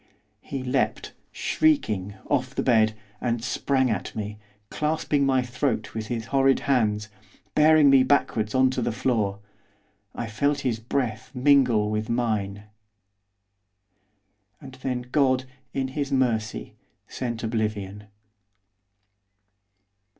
[0.41, 4.39] He leaped, shrieking, off the bed, and sprang at me,
[4.71, 7.09] clasping my throat with his horrid hands,
[7.53, 9.37] bearing me backwards on to the floor;
[10.15, 12.63] I felt his breath mingle with mine
[14.59, 16.73] and then God, in His mercy,
[17.07, 18.05] sent oblivion.